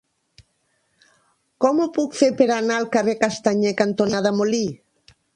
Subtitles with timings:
[1.65, 4.63] Com ho puc fer per anar al carrer Castanyer cantonada Molí?